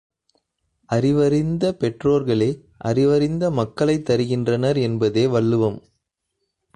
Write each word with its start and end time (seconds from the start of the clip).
அறிவறிந்த 0.89 1.73
பெற்றோர்களே 1.79 2.49
அறிவறிந்த 2.77 3.51
மக்களைத் 3.51 4.05
தருகின்றனர் 4.05 4.77
என்பதே 4.77 5.27
வள்ளுவம். 5.27 5.79